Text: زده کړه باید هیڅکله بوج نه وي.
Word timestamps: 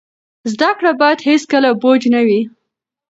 زده 0.53 0.69
کړه 0.77 0.91
باید 1.01 1.25
هیڅکله 1.29 1.69
بوج 1.81 2.01
نه 2.13 2.21
وي. 2.27 2.41